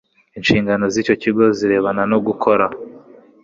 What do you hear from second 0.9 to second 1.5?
z icyo kigo